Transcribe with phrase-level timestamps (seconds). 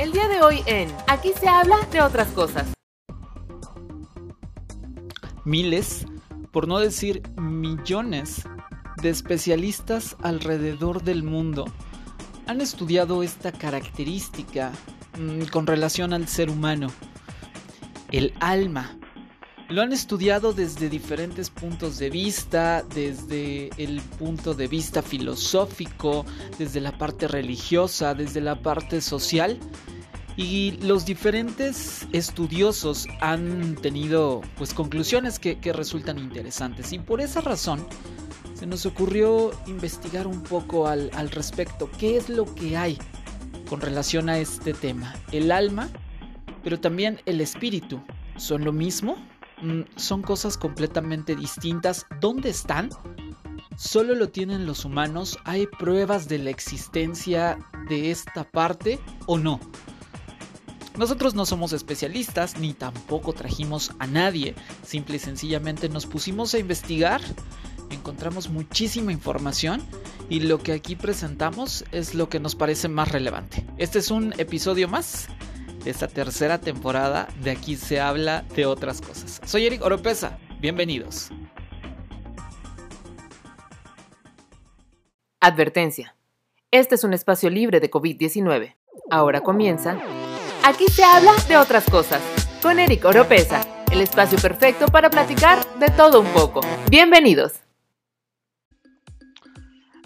[0.00, 2.72] El día de hoy en Aquí se habla de otras cosas.
[5.44, 6.06] Miles,
[6.52, 8.44] por no decir millones,
[9.02, 11.66] de especialistas alrededor del mundo
[12.46, 14.72] han estudiado esta característica
[15.18, 16.90] mm, con relación al ser humano,
[18.10, 18.96] el alma.
[19.68, 26.24] Lo han estudiado desde diferentes puntos de vista, desde el punto de vista filosófico,
[26.58, 29.60] desde la parte religiosa, desde la parte social.
[30.40, 36.94] Y los diferentes estudiosos han tenido pues conclusiones que, resultan interesantes.
[36.94, 37.86] Y por esa razón
[38.54, 41.90] se nos ocurrió investigar un poco al, al respecto.
[41.98, 42.96] ¿Qué es lo que hay
[43.68, 45.14] con relación a este tema?
[45.30, 45.90] El alma,
[46.64, 48.00] pero también el espíritu.
[48.38, 49.16] ¿Son lo mismo?
[49.60, 52.06] Mm, son cosas completamente distintas.
[52.18, 52.88] ¿Dónde están?
[53.76, 55.38] ¿Solo lo tienen los humanos?
[55.44, 57.58] ¿Hay pruebas de la existencia
[57.90, 59.60] de esta parte o no?
[61.00, 64.54] Nosotros no somos especialistas ni tampoco trajimos a nadie.
[64.82, 67.22] Simple y sencillamente nos pusimos a investigar,
[67.88, 69.80] encontramos muchísima información
[70.28, 73.64] y lo que aquí presentamos es lo que nos parece más relevante.
[73.78, 75.28] Este es un episodio más
[75.82, 79.40] de esta tercera temporada de Aquí se habla de otras cosas.
[79.46, 81.30] Soy Eric Oropesa, bienvenidos.
[85.40, 86.14] Advertencia.
[86.70, 88.76] Este es un espacio libre de COVID-19.
[89.10, 89.98] Ahora comienza.
[90.62, 92.20] Aquí se habla de otras cosas.
[92.60, 96.60] Con Eric Oropesa, el espacio perfecto para platicar de todo un poco.
[96.90, 97.54] Bienvenidos.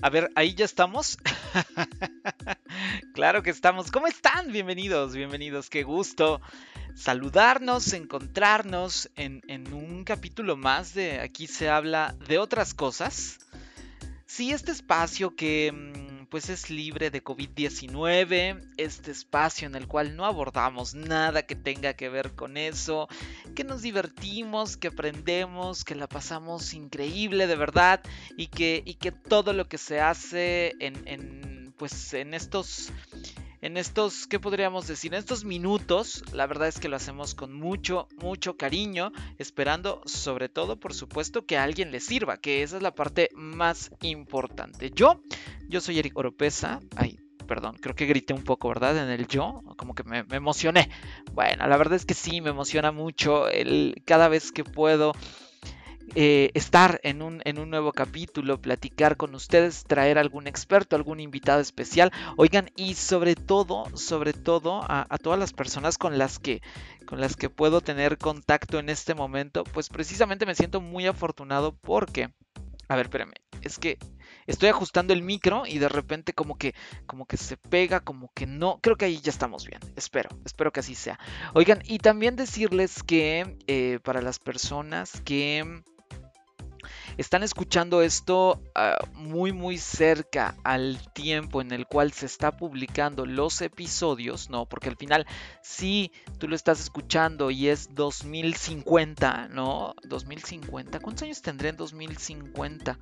[0.01, 1.19] A ver, ahí ya estamos.
[3.15, 3.91] claro que estamos.
[3.91, 4.53] ¿Cómo están?
[4.53, 5.69] Bienvenidos, bienvenidos.
[5.71, 6.41] Qué gusto
[6.95, 13.39] saludarnos, encontrarnos en, en, un capítulo más de Aquí se habla de otras cosas.
[14.27, 20.17] Sí, este espacio que mm, pues es libre de COVID-19, este espacio en el cual
[20.17, 23.09] no abordamos nada que tenga que ver con eso,
[23.55, 28.01] que nos divertimos, que aprendemos, que la pasamos increíble de verdad
[28.37, 32.93] y que, y que todo lo que se hace en, en pues en estos
[33.65, 35.15] en estos, ¿qué podríamos decir?
[35.15, 40.51] En estos minutos, la verdad es que lo hacemos con mucho, mucho cariño, esperando sobre
[40.51, 44.91] todo, por supuesto, que a alguien le sirva, que esa es la parte más importante.
[44.91, 45.23] Yo,
[45.67, 48.99] yo soy Eric Oropesa, ay, perdón, creo que grité un poco, ¿verdad?
[48.99, 50.91] En el yo, como que me, me emocioné.
[51.33, 55.15] Bueno, la verdad es que sí, me emociona mucho el, cada vez que puedo
[56.17, 61.19] eh, estar en un, en un nuevo capítulo, platicar con ustedes, traer algún experto, algún
[61.19, 62.13] invitado especial.
[62.37, 66.63] Oigan, y sobre todo, sobre todo a, todas las personas con las que
[67.07, 71.75] con las que puedo tener contacto en este momento, pues precisamente me siento muy afortunado
[71.75, 72.31] porque,
[72.89, 73.99] a ver, espérame, es que
[74.47, 76.75] estoy ajustando el micro y de repente como que
[77.07, 78.79] como que se pega, como que no.
[78.83, 79.81] Creo que ahí ya estamos bien.
[79.97, 81.19] Espero, espero que así sea.
[81.55, 85.83] Oigan, y también decirles que eh, para las personas que
[87.17, 93.27] están escuchando esto uh, muy muy cerca al tiempo en el cual se está publicando
[93.27, 94.67] los episodios, ¿no?
[94.67, 95.27] Porque al final
[95.63, 99.95] si tú lo estás escuchando y es 2050, ¿no?
[100.05, 102.99] 2050, ¿cuántos años tendré en 2050?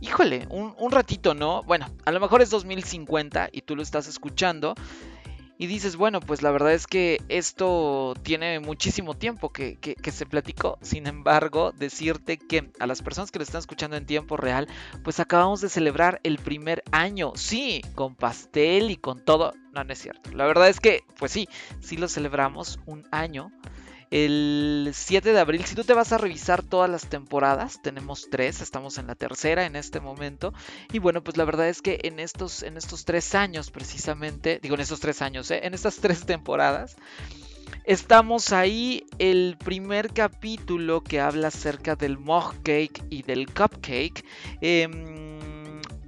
[0.00, 1.62] Híjole, un, un ratito, ¿no?
[1.62, 4.74] Bueno, a lo mejor es 2050 y tú lo estás escuchando
[5.56, 10.10] y dices, bueno, pues la verdad es que esto tiene muchísimo tiempo que, que, que,
[10.10, 10.78] se platicó.
[10.82, 14.68] Sin embargo, decirte que a las personas que lo están escuchando en tiempo real,
[15.04, 17.32] pues acabamos de celebrar el primer año.
[17.36, 19.52] Sí, con pastel y con todo.
[19.72, 20.32] No, no es cierto.
[20.32, 21.48] La verdad es que, pues sí,
[21.80, 23.52] sí lo celebramos un año
[24.14, 25.64] el 7 de abril.
[25.64, 29.66] Si tú te vas a revisar todas las temporadas, tenemos tres, estamos en la tercera
[29.66, 30.54] en este momento.
[30.92, 34.76] Y bueno, pues la verdad es que en estos, en estos tres años precisamente, digo
[34.76, 35.62] en estos tres años, ¿eh?
[35.64, 36.96] en estas tres temporadas,
[37.86, 44.24] Estamos ahí el primer capítulo que habla acerca del mug cake y del cupcake.
[44.62, 44.88] Eh,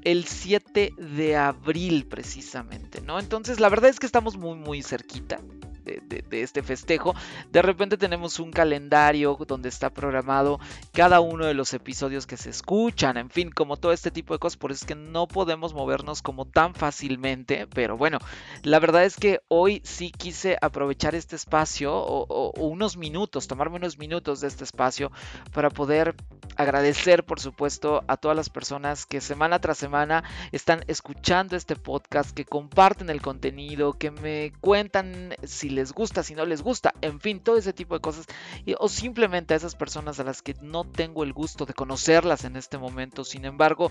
[0.03, 3.19] el 7 de abril precisamente, ¿no?
[3.19, 5.41] Entonces la verdad es que estamos muy muy cerquita
[5.87, 7.15] de, este festejo.
[7.51, 10.59] De repente tenemos un calendario donde está programado
[10.93, 14.39] cada uno de los episodios que se escuchan, en fin, como todo este tipo de
[14.39, 18.19] cosas, por eso es que no podemos movernos como tan fácilmente, pero bueno,
[18.63, 23.47] la verdad es que hoy sí quise aprovechar este espacio o, o, o unos minutos,
[23.47, 25.13] tomarme unos minutos de este espacio
[25.53, 26.15] para poder
[26.57, 32.31] agradecer, por supuesto, a todas las personas que semana tras semana están escuchando este podcast,
[32.35, 37.21] que comparten el contenido, que me cuentan si les gusta, si no les gusta, en
[37.21, 38.27] fin, todo ese tipo de cosas.
[38.65, 42.45] Y, o simplemente a esas personas a las que no tengo el gusto de conocerlas
[42.45, 43.91] en este momento, sin embargo,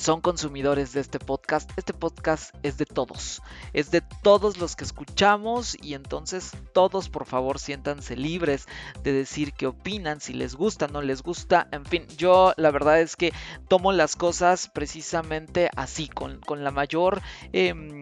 [0.00, 1.70] son consumidores de este podcast.
[1.76, 3.42] Este podcast es de todos,
[3.74, 8.66] es de todos los que escuchamos y entonces todos por favor siéntanse libres
[9.02, 13.00] de decir qué opinan, si les gusta, no les gusta, en fin, yo la verdad
[13.00, 13.34] es que
[13.68, 17.20] tomo las cosas precisamente así, con, la mayor,
[17.52, 17.99] em,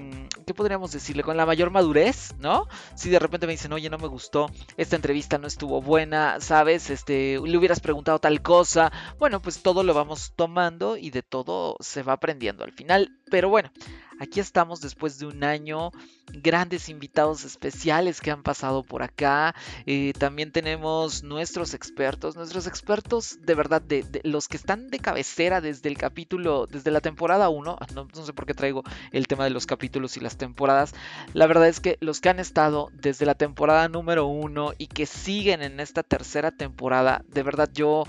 [0.49, 1.23] ¿qué podríamos decirle?
[1.23, 2.69] Con la mayor madurez, ¿no?
[2.95, 6.89] Si de repente me dicen, oye, no me gustó, esta entrevista no estuvo buena, ¿sabes?
[6.89, 11.77] Este, le hubieras preguntado tal cosa, bueno, pues todo lo vamos tomando y de todo
[11.81, 13.18] se va aprendiendo al final.
[13.31, 13.71] Pero bueno,
[14.19, 15.91] aquí estamos después de un año,
[16.33, 19.55] grandes invitados especiales que han pasado por acá.
[19.87, 25.61] Eh, también tenemos nuestros expertos, nuestros expertos de verdad, de, los que están de cabecera
[25.61, 27.77] desde el capítulo, desde la temporada 1.
[27.81, 28.83] Ah, no, no sé por qué traigo
[29.13, 30.95] el tema de los capítulos y las temporadas.
[31.35, 35.07] La verdad es que los que han estado desde la temporada número 1 y que
[35.07, 38.05] siguen en esta tercera temporada, de verdad yo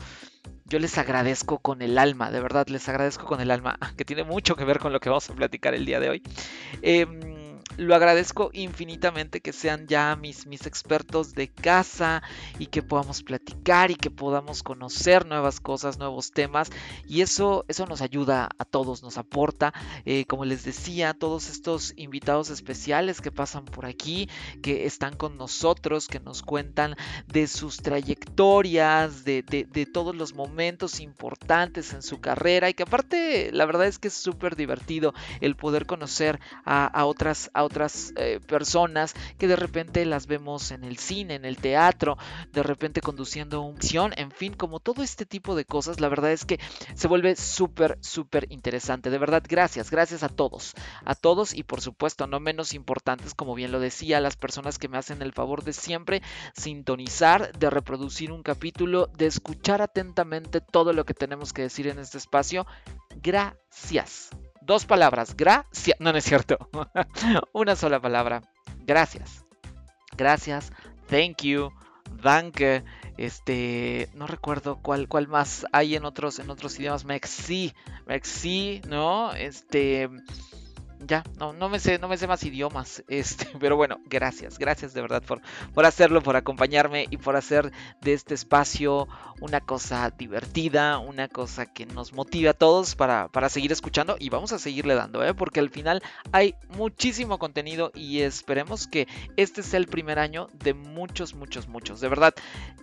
[0.70, 4.24] yo les agradezco con el alma, de verdad les agradezco con el alma, que tiene
[4.24, 6.24] mucho que ver con lo que vamos a platicar el día de hoy.
[6.82, 7.39] Em,
[7.80, 12.22] lo agradezco infinitamente que sean ya mis, mis expertos de casa
[12.60, 16.70] y que podamos platicar y que podamos conocer nuevas cosas, nuevos temas.
[17.08, 19.74] Y eso, eso nos ayuda a todos, nos aporta.
[20.06, 24.30] Eh, como les decía, todos estos invitados especiales que pasan por aquí,
[24.62, 26.96] que están con nosotros, que nos cuentan
[27.28, 29.40] de sus trayectorias, de,
[29.94, 34.14] todos los momentos importantes en su carrera y que aparte la verdad es que es
[34.14, 40.06] súper divertido el poder conocer a, a otras, a otras eh, personas que de repente
[40.06, 42.18] las vemos en el cine, en el teatro,
[42.52, 43.80] de repente conduciendo un
[44.16, 46.60] en fin, como todo este tipo de cosas, la verdad es que
[46.96, 49.10] se vuelve súper, súper interesante.
[49.10, 50.74] De verdad, gracias, gracias a todos,
[51.06, 54.90] a todos y por supuesto, no menos importantes, como bien lo decía, las personas que
[54.90, 56.22] me hacen el favor de siempre
[56.54, 62.00] sintonizar, de reproducir un capítulo, de escuchar atentamente todo lo que tenemos que decir en
[62.00, 62.68] este espacio.
[63.22, 64.30] Gracias.
[64.62, 66.00] Dos palabras, gracias.
[66.00, 66.58] No, no es cierto.
[67.54, 68.42] Una sola palabra.
[68.86, 69.46] Gracias.
[70.18, 70.72] Gracias.
[71.08, 71.72] Thank you.
[72.22, 72.84] Danke.
[73.18, 77.06] Este, no recuerdo cuál, cuál más hay en otros, en otros idiomas.
[77.06, 77.74] Mexi.
[78.06, 79.34] Mexi, ¿no?
[79.34, 80.10] Este
[81.06, 84.94] ya, no, no me sé, no me sé más idiomas, este, pero bueno, gracias, gracias
[84.94, 85.42] de verdad por,
[85.74, 89.08] por hacerlo, por acompañarme y por hacer de este espacio
[89.42, 94.30] una cosa divertida, una cosa que nos motive a todos para, para seguir escuchando y
[94.30, 95.34] vamos a seguirle dando, ¿eh?
[95.34, 99.08] porque al final hay muchísimo contenido y esperemos que
[99.38, 102.02] este sea el primer año de muchos, muchos, muchos.
[102.02, 102.34] De verdad,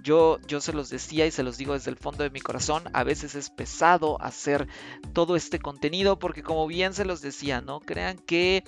[0.02, 2.84] yo, yo se los decía y se los digo desde el fondo de mi corazón,
[2.92, 4.68] a veces es pesado hacer
[5.12, 7.80] todo este contenido porque como bien se los decía, ¿no?
[7.80, 8.64] Crean que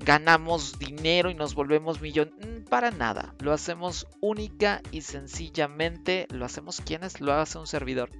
[0.00, 2.32] ganamos dinero y nos volvemos millón.
[2.38, 3.34] Mm, para nada.
[3.40, 6.26] Lo hacemos única y sencillamente.
[6.30, 8.10] Lo hacemos quienes lo hace un servidor.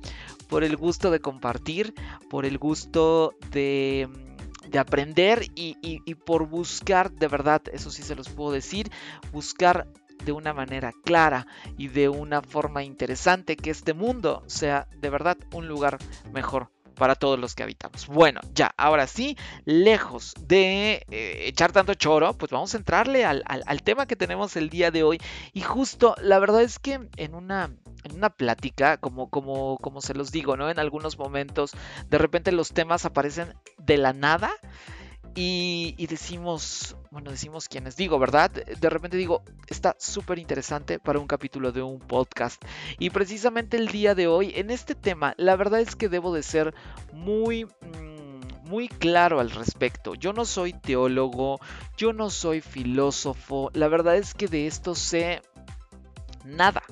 [0.49, 1.95] Por el gusto de compartir,
[2.31, 8.03] por el gusto de, mm, de aprender y, y por buscar, de verdad, eso sí
[8.03, 8.91] se los puedo decir,
[9.33, 9.87] buscar
[10.25, 11.47] de una manera clara
[11.77, 15.99] y de una forma interesante que este mundo sea de verdad un lugar
[16.33, 18.07] mejor para todos los que habitamos.
[18.07, 23.43] Bueno, ya, ahora sí, lejos de eh, echar tanto choro, pues vamos a entrarle al,
[23.83, 25.21] tema que tenemos el día de hoy.
[25.53, 27.71] Y justo, la verdad es que en una,
[28.05, 30.69] en una plática, como, como, como se los digo, ¿no?
[30.69, 31.73] En algunos momentos,
[32.11, 34.51] de repente los temas aparecen de la nada.
[35.41, 38.51] Y, decimos, bueno, decimos quienes digo, ¿verdad?
[38.51, 42.61] De repente digo, está súper interesante para un capítulo de un podcast.
[42.99, 46.43] Y precisamente el día de hoy, en este tema, la verdad es que debo de
[46.43, 46.75] ser
[47.13, 47.67] muy...
[47.67, 50.15] Mm, muy claro al respecto.
[50.17, 51.61] Yo no soy teólogo,
[51.97, 55.41] yo no soy filósofo, la verdad es que de esto sé
[56.45, 56.83] nada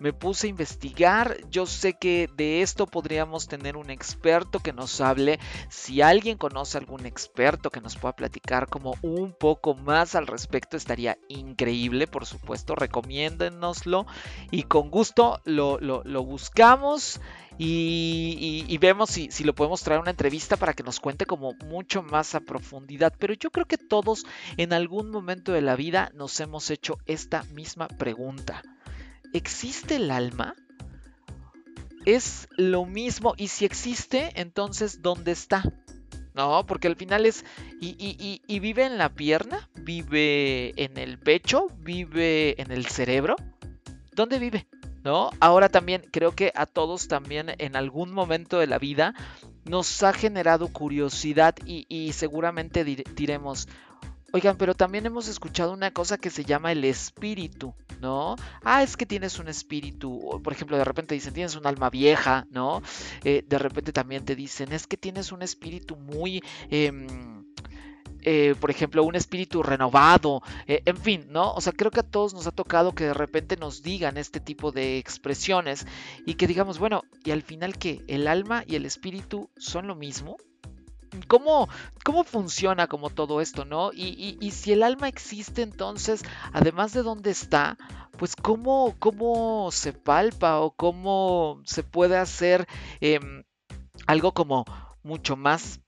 [0.00, 1.36] me puse a investigar.
[1.50, 5.38] Yo sé que de esto podríamos tener un experto que nos hable.
[5.68, 10.76] Si alguien conoce algún experto que nos pueda platicar como un poco más al respecto,
[10.76, 12.74] estaría increíble, por supuesto.
[12.74, 14.06] Recomiéndenoslo
[14.50, 15.78] y con gusto lo,
[16.24, 17.20] buscamos.
[17.60, 21.54] Y, vemos si, si, lo podemos traer a una entrevista para que nos cuente como
[21.64, 23.12] mucho más a profundidad.
[23.18, 24.24] Pero yo creo que todos
[24.56, 28.62] en algún momento de la vida nos hemos hecho esta misma pregunta.
[29.32, 30.54] ¿Existe el alma?
[32.04, 35.62] Es lo mismo y si existe, entonces ¿dónde está?
[36.38, 37.44] No, porque al final es.
[37.80, 43.34] Y, vive en la pierna, vive en el pecho, vive en el cerebro.
[44.12, 44.68] ¿Dónde vive?
[45.02, 45.30] ¿No?
[45.40, 49.14] Ahora también creo que a todos también en algún momento de la vida
[49.64, 53.66] nos ha generado curiosidad y, seguramente diremos,
[54.30, 58.36] Oigan, pero también hemos escuchado una cosa que se llama el espíritu, ¿no?
[58.62, 62.46] Ah, es que tienes un espíritu, por ejemplo, de repente dicen, tienes un alma vieja,
[62.50, 62.82] ¿no?
[63.24, 66.42] Eh, de repente también te dicen, es que tienes un espíritu muy...
[66.70, 67.06] Em,
[68.22, 71.52] eh, por ejemplo, un espíritu renovado, eh, en fin, ¿no?
[71.54, 74.40] O sea, creo que a todos nos ha tocado que de repente nos digan este
[74.40, 75.86] tipo de expresiones
[76.26, 78.02] y que digamos, bueno, ¿y al final qué?
[78.08, 80.36] ¿El alma y el espíritu son lo mismo?
[81.26, 81.68] ¿Cómo,
[82.04, 83.90] cómo funciona como todo esto, no?
[83.92, 86.22] Y, si el alma existe, entonces,
[86.52, 87.76] además de dónde está,
[88.16, 92.66] pues cómo, cómo se palpa o cómo se puede hacer
[93.00, 93.44] em,
[94.06, 94.64] algo como
[95.02, 95.80] mucho más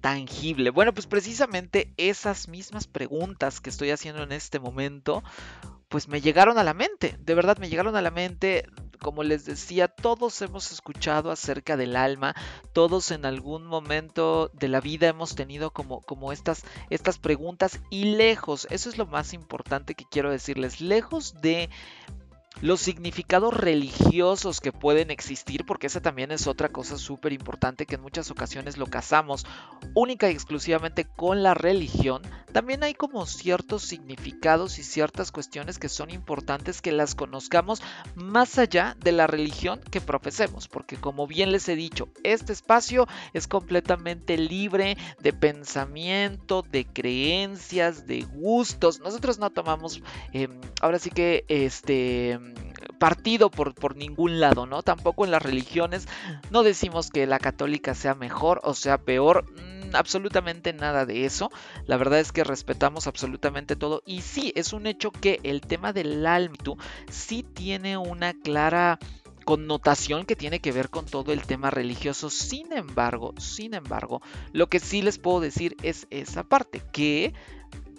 [0.00, 0.70] tangible.
[0.70, 5.22] Bueno, pues precisamente esas mismas preguntas que estoy haciendo en este momento,
[5.88, 8.66] pues me llegaron a la mente, de verdad me llegaron a la mente
[8.98, 12.34] como les decía, todos hemos escuchado acerca del alma,
[12.72, 18.16] todos en algún momento de la vida hemos tenido como, como estas, estas preguntas y
[18.16, 21.70] lejos, eso es lo más importante que quiero decirles, lejos de
[22.60, 27.94] los significados religiosos que pueden existir, porque esa también es otra cosa súper importante que
[27.94, 29.46] en muchas ocasiones lo casamos
[29.94, 32.22] única y exclusivamente con la religión,
[32.52, 37.82] también hay como ciertos significados y ciertas cuestiones que son importantes que las conozcamos
[38.14, 43.06] más allá de la religión que profesemos, porque como bien les he dicho, este espacio
[43.34, 49.00] es completamente libre de pensamiento, de creencias, de gustos.
[49.00, 52.38] Nosotros no tomamos, em, ahora sí que este
[52.98, 54.82] partido por, por ningún lado, ¿no?
[54.82, 56.08] Tampoco en las religiones
[56.50, 61.50] no decimos que la católica sea mejor o sea peor, mm, absolutamente nada de eso.
[61.86, 65.92] La verdad es que respetamos absolutamente todo y sí, es un hecho que el tema
[65.92, 66.56] del alma
[67.10, 68.98] sí tiene una clara
[69.44, 72.28] connotación que tiene que ver con todo el tema religioso.
[72.28, 74.20] Sin embargo, sin embargo,
[74.52, 77.32] lo que sí les puedo decir es esa parte, que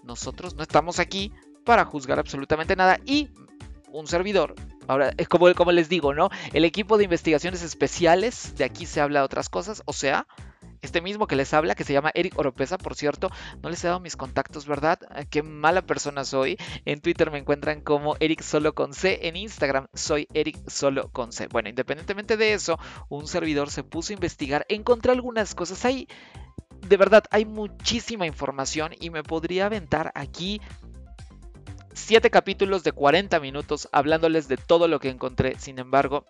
[0.04, 1.32] nosotros no estamos aquí
[1.64, 3.30] para juzgar absolutamente nada y
[3.92, 4.56] un servidor.
[4.88, 6.30] Ahora, es como, como les digo, ¿no?
[6.54, 10.26] El equipo de investigaciones especiales, de aquí se habla de otras cosas, o sea,
[10.82, 13.30] este mismo que les habla, que se llama Eric Oropesa, por cierto,
[13.62, 15.00] no les he dado mis contactos, ¿verdad?
[15.10, 16.58] Ah, qué mala persona soy.
[16.86, 21.34] En Twitter me encuentran como Eric Solo con C, en Instagram soy Eric Solo con
[21.34, 21.48] C.
[21.48, 22.80] Bueno, independientemente de eso,
[23.10, 26.08] un servidor se puso a investigar, encontré algunas cosas ahí.
[26.88, 30.62] De verdad, hay muchísima información y me podría aventar aquí
[31.94, 35.58] 7 capítulos de 40 minutos hablándoles de todo lo que encontré.
[35.60, 36.26] Sin embargo,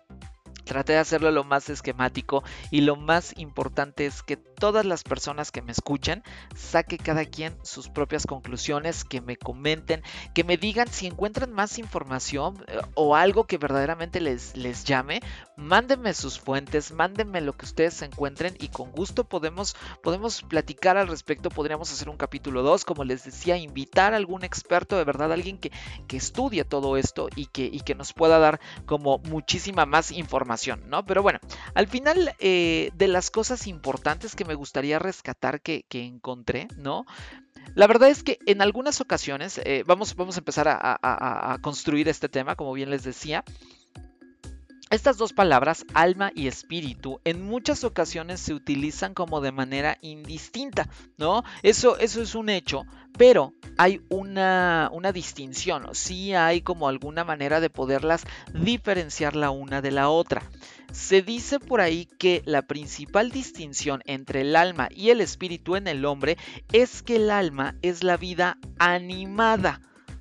[0.70, 5.50] Traté de hacerlo lo más esquemático y lo más importante es que todas las personas
[5.50, 6.22] que me escuchen
[6.54, 11.80] saque cada quien sus propias conclusiones, que me comenten, que me digan si encuentran más
[11.80, 15.22] información eh, o algo que verdaderamente les, les llame,
[15.56, 19.74] mándenme sus fuentes, mándenme lo que ustedes encuentren y con gusto podemos,
[20.04, 24.44] podemos platicar al respecto, podríamos hacer un capítulo 2, como les decía, invitar a algún
[24.44, 25.72] experto, de verdad, alguien que,
[26.06, 30.59] que estudie todo esto y que, y que nos pueda dar como muchísima más información
[30.68, 31.04] ¿no?
[31.04, 31.38] Pero bueno,
[31.74, 37.06] al final eh, de las cosas importantes que me gustaría rescatar que, encontré, ¿no?
[37.74, 42.28] La verdad es que en algunas ocasiones, eh, vamos, vamos a empezar a, construir este
[42.28, 43.44] tema, como bien les decía,
[44.90, 50.88] estas dos palabras, alma y espíritu, en muchas ocasiones se utilizan como de manera indistinta,
[51.16, 51.44] ¿no?
[51.62, 52.84] Eso, eso es un hecho,
[53.16, 59.80] pero hay una, una distinción, sí hay como alguna manera de poderlas diferenciar la una
[59.80, 60.42] de la otra.
[60.92, 65.86] Se dice por ahí que la principal distinción entre el alma y el espíritu en
[65.86, 66.36] el hombre
[66.72, 69.80] es que el alma es la vida animada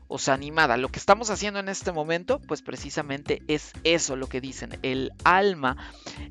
[0.10, 0.75] o sea, animada.
[0.75, 4.78] Lo que estamos haciendo en este momento, pues precisamente es eso lo que dicen.
[4.82, 5.78] El alma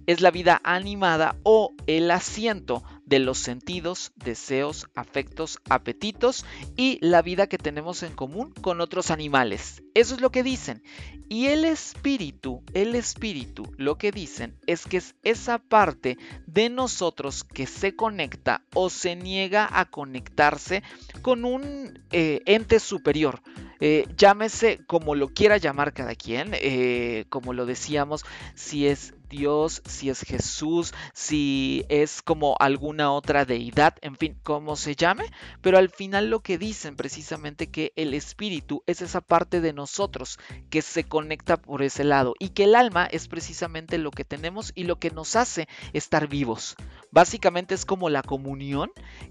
[0.06, 6.44] es la vida animada o el asiento de los sentidos, deseos, afectos, apetitos
[6.76, 9.82] y la vida que tenemos en común con otros animales.
[9.94, 10.82] Eso es lo que dicen.
[11.30, 17.44] Y el espíritu, el espíritu, lo que dicen es que es esa parte de nosotros
[17.44, 20.82] que se conecta o se niega a conectarse
[21.22, 23.42] con un eh, ente superior.
[23.80, 28.24] Eh, llámese como lo quiera llamar cada quien, eh, como lo decíamos,
[28.54, 34.76] si es Dios, si es Jesús, si es como alguna otra deidad, en fin, como
[34.76, 35.24] se llame,
[35.60, 40.38] pero al final lo que dicen precisamente que el espíritu es esa parte de nosotros
[40.70, 44.72] que se conecta por ese lado y que el alma es precisamente lo que tenemos
[44.74, 46.76] y lo que nos hace estar vivos.
[47.10, 48.90] Básicamente es como la comunión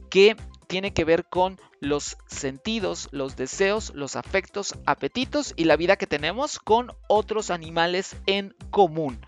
[0.09, 0.35] que
[0.67, 6.07] tiene que ver con los sentidos, los deseos, los afectos, apetitos y la vida que
[6.07, 9.19] tenemos con otros animales en común.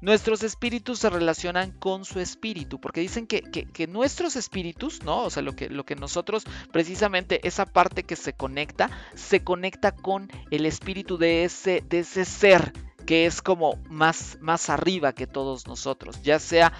[0.00, 5.24] Nuestros espíritus se relacionan con su espíritu, porque dicen que, nuestros espíritus, ¿no?
[5.24, 9.92] O sea, lo que, lo que nosotros, precisamente esa parte que se conecta, se conecta
[9.92, 12.72] con el espíritu de ese, de ese ser
[13.06, 16.74] que es como más, más arriba que todos nosotros, ya sea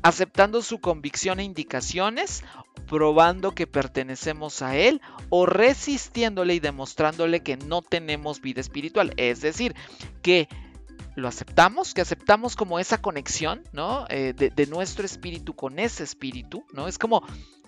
[0.00, 2.42] aceptando su convicción e indicaciones,
[2.86, 9.12] probando que pertenecemos a Él o resistiéndole y demostrándole que no tenemos vida espiritual.
[9.18, 9.74] Es decir,
[10.22, 10.48] que
[11.14, 14.06] lo aceptamos, que aceptamos como esa conexión, ¿no?
[14.08, 16.88] Eh, de, nuestro espíritu con ese espíritu, ¿no?
[16.88, 17.22] Es como,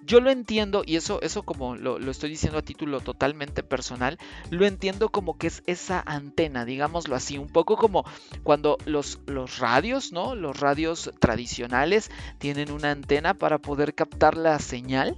[0.05, 4.19] yo lo entiendo, y eso, eso como lo, estoy diciendo a título totalmente personal,
[4.51, 8.05] lo entiendo como que es esa antena, digámoslo así, un poco como
[8.43, 10.35] cuando los, los radios, ¿no?
[10.35, 15.17] Los radios tradicionales tienen una antena para poder captar la señal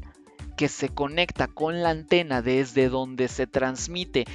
[0.57, 4.27] que se conecta con la antena desde donde se transmite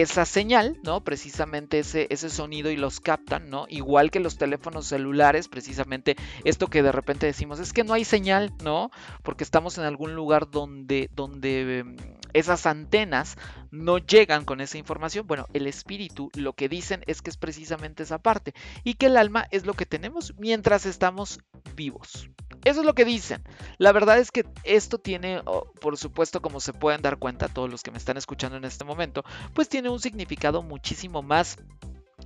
[0.00, 1.04] esa señal, ¿no?
[1.04, 3.66] Precisamente ese, ese sonido y los captan, ¿no?
[3.68, 8.06] Igual que los teléfonos celulares, precisamente esto que de repente decimos, es que no hay
[8.06, 8.90] señal, ¿no?
[9.22, 11.96] Porque estamos en algún lugar donde, donde em,
[12.32, 13.36] esas antenas
[13.70, 15.26] no llegan con esa información.
[15.26, 19.18] Bueno, el espíritu lo que dicen es que es precisamente esa parte y que el
[19.18, 21.38] alma es lo que tenemos mientras estamos
[21.76, 22.30] vivos.
[22.64, 23.42] Eso es lo que dicen.
[23.78, 25.42] La verdad es que esto tiene,
[25.80, 28.84] por supuesto, como se pueden dar cuenta todos los que me están escuchando en este
[28.84, 31.58] momento, pues tiene un significado muchísimo más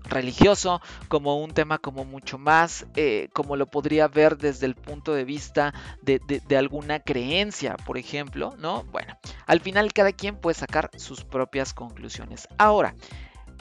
[0.05, 5.13] religioso, como un tema como mucho más, eh, como lo podría ver desde el punto
[5.15, 8.85] de vista de, de, alguna creencia, por ejemplo, ¿no?
[8.85, 12.49] Bueno, al final cada quien puede sacar sus propias conclusiones.
[12.59, 12.95] Ahora,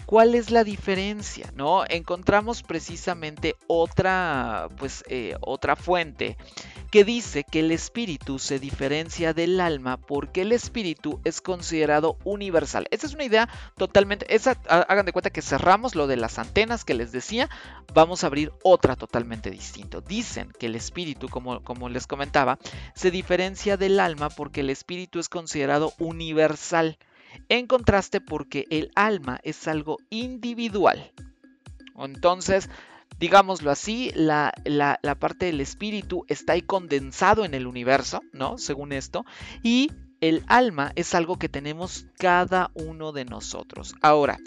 [0.05, 1.51] ¿Cuál es la diferencia?
[1.55, 1.83] ¿No?
[1.88, 6.38] Encontramos precisamente otra, pues, eh, otra fuente
[6.91, 12.88] que dice que el espíritu se diferencia del alma porque el espíritu es considerado universal.
[12.91, 16.85] Esa es una idea totalmente, esa, hagan de cuenta que cerramos lo de las antenas
[16.85, 17.50] que les decía,
[17.93, 20.01] vamos a abrir otra totalmente distinta.
[20.01, 22.59] Dicen que el espíritu, como, como les comentaba,
[22.93, 26.97] se diferencia del alma porque el espíritu es considerado universal
[27.50, 31.12] en contraste porque el alma es algo individual.
[31.98, 32.70] Entonces,
[33.20, 34.54] digámoslo así, la,
[35.20, 38.58] parte del espíritu está ahí condensado en el universo, ¿no?
[38.58, 39.25] Según esto,
[39.63, 43.96] y el alma es algo que tenemos cada uno de nosotros.
[44.01, 44.38] Ahora,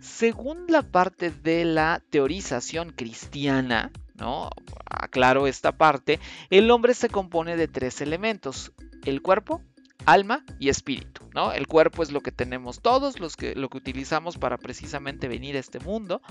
[0.00, 4.50] según la parte de la teorización cristiana, ¿no?
[4.88, 6.20] Aclaro esta parte,
[6.50, 8.72] el hombre se compone de tres elementos,
[9.04, 9.62] el cuerpo,
[10.06, 11.52] alma y espíritu, ¿no?
[11.52, 15.56] El cuerpo es lo que tenemos todos, los que, lo que utilizamos para precisamente venir
[15.56, 16.22] a este mundo.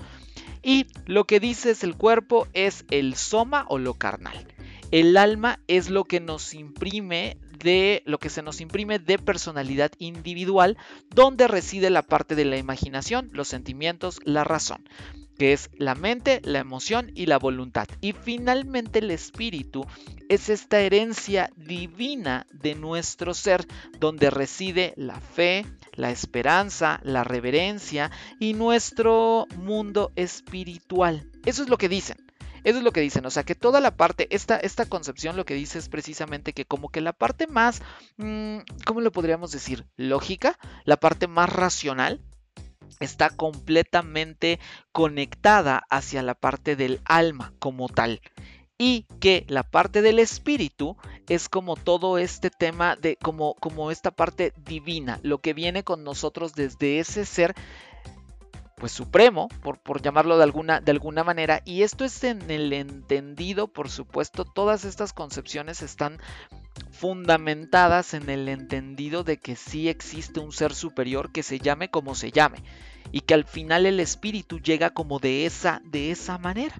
[0.62, 4.46] Y lo que dice es el cuerpo es el soma o lo carnal.
[4.90, 9.92] El alma es lo que nos imprime de lo que se nos imprime de personalidad
[9.98, 10.76] individual,
[11.14, 14.84] donde reside la parte de la imaginación, los sentimientos, la razón
[15.38, 17.86] que es la mente, la emoción y la voluntad.
[18.00, 19.86] Y finalmente el espíritu
[20.28, 23.66] es esta herencia divina de nuestro ser,
[23.98, 31.30] donde reside la fe, la esperanza, la reverencia y nuestro mundo espiritual.
[31.44, 32.16] Eso es lo que dicen.
[32.64, 35.44] Eso es lo que dicen, o sea que toda la parte, esta, esta concepción lo
[35.44, 37.80] que dice es precisamente que como que la parte más,
[38.16, 39.86] mm, ¿cómo lo podríamos decir?
[39.96, 42.20] Lógica, la parte más racional,
[43.00, 44.58] está completamente
[44.92, 48.20] conectada hacia la parte del alma como tal.
[48.78, 50.96] Y que la parte del espíritu
[51.28, 56.04] es como todo este tema de como, como esta parte divina, lo que viene con
[56.04, 57.54] nosotros desde ese ser
[58.76, 62.70] pues supremo, por, por, llamarlo de alguna, de alguna manera, y esto es en el
[62.74, 66.20] entendido, por supuesto, todas estas concepciones están
[66.90, 72.14] fundamentadas en el entendido de que sí existe un ser superior que se llame como
[72.14, 72.62] se llame
[73.12, 76.76] y que al final el espíritu llega como de esa de esa manera.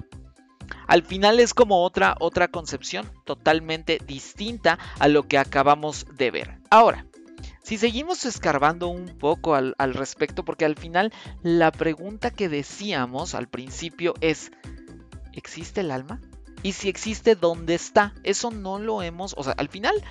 [0.89, 6.59] Al final es como otra otra concepción totalmente distinta a lo que acabamos de ver.
[6.71, 7.07] Ahora,
[7.63, 13.35] si seguimos escarbando un poco al, al respecto, porque al final la pregunta que decíamos
[13.35, 14.53] al principio es,
[15.33, 16.21] ¿existe el alma?
[16.67, 18.13] Y si existe, ¿dónde está?
[18.25, 20.03] Eso no lo hemos, o sea, al final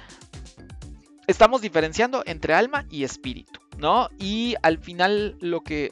[1.28, 4.08] estamos diferenciando entre alma y espíritu, ¿no?
[4.20, 5.92] Y al final lo que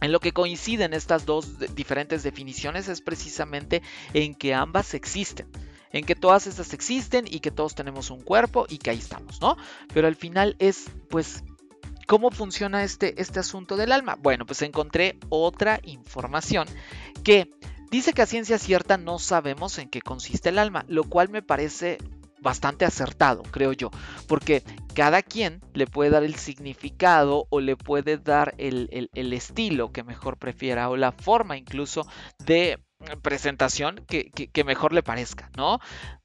[0.00, 3.82] en lo que coinciden estas dos diferentes definiciones es precisamente
[4.14, 5.48] en que ambas existen.
[5.90, 9.40] En que todas estas existen y que todos tenemos un cuerpo y que ahí estamos,
[9.40, 9.56] ¿no?
[9.92, 11.42] Pero al final es, pues,
[12.06, 14.14] ¿cómo funciona este, este asunto del alma?
[14.14, 16.68] Bueno, pues encontré otra información
[17.24, 17.50] que
[17.96, 21.40] Dice que a ciencia cierta no sabemos en qué consiste el alma, lo cual me
[21.40, 21.96] parece
[22.40, 23.90] bastante acertado, creo yo,
[24.28, 24.62] porque
[24.94, 30.36] cada quien le puede dar el significado o le puede dar el, estilo que mejor
[30.36, 32.06] prefiera o la forma incluso
[32.44, 32.78] de
[33.22, 35.78] presentación que, mejor le parezca, ¿no?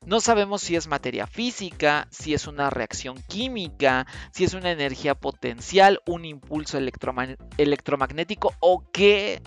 [0.06, 5.16] No sabemos si es materia física, si es una reacción química, si es una energía
[5.16, 9.42] potencial, un impulso electromagnético o qué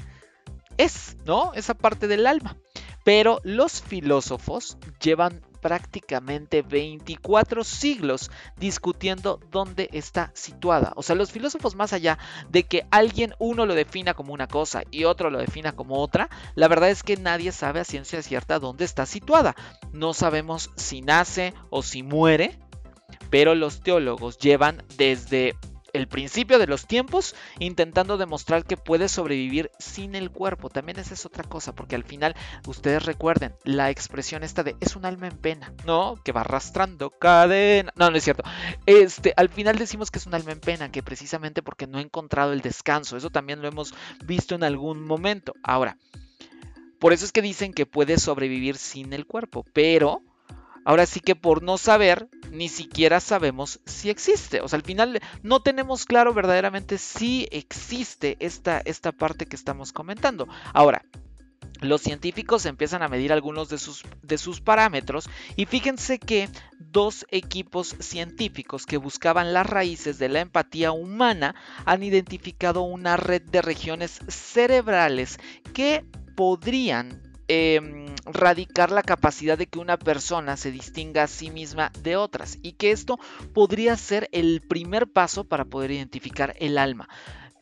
[0.78, 1.52] es, ¿no?
[1.54, 2.56] Esa parte del alma.
[3.04, 10.92] Pero los filósofos llevan prácticamente 24 siglos discutiendo dónde está situada.
[10.96, 12.18] O sea, los filósofos más allá
[12.50, 16.28] de que alguien uno lo defina como una cosa y otro lo defina como otra,
[16.54, 19.54] la verdad es que nadie sabe a ciencia cierta dónde está situada.
[19.92, 22.58] No sabemos si nace o si muere,
[23.30, 25.56] pero los teólogos llevan desde
[25.94, 30.68] el principio de los tiempos, intentando demostrar que puede sobrevivir sin el cuerpo.
[30.68, 34.96] También esa es otra cosa, porque al final, ustedes recuerden, la expresión esta de es
[34.96, 36.16] un alma en pena, ¿no?
[36.22, 37.92] Que va arrastrando cadena.
[37.96, 38.44] No, no es cierto.
[38.84, 42.02] Este, al final decimos que es un alma en pena, que precisamente porque no ha
[42.02, 43.16] encontrado el descanso.
[43.16, 45.54] Eso también lo hemos visto en algún momento.
[45.62, 45.96] Ahora,
[46.98, 50.22] por eso es que dicen que puede sobrevivir sin el cuerpo, pero
[50.84, 54.60] Ahora sí que por no saber, ni siquiera sabemos si existe.
[54.60, 59.92] O sea, al final no tenemos claro verdaderamente si existe esta, esta parte que estamos
[59.92, 60.46] comentando.
[60.72, 61.04] Ahora,
[61.80, 67.26] los científicos empiezan a medir algunos de sus, de sus, parámetros y fíjense que dos
[67.30, 73.62] equipos científicos que buscaban las raíces de la empatía humana han identificado una red de
[73.62, 75.38] regiones cerebrales
[75.72, 76.04] que
[76.36, 82.16] podrían Em, radicar la capacidad de que una persona se distinga a sí misma de
[82.16, 83.18] otras y que esto
[83.52, 87.08] podría ser el primer paso para poder identificar el alma